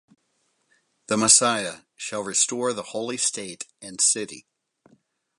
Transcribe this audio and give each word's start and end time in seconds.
The 1.09 1.15
Messiah 1.17 1.81
shall 1.95 2.23
restore 2.23 2.73
the 2.73 2.81
holy 2.81 3.17
state 3.17 3.67
and 3.83 4.01
city. 4.01 4.47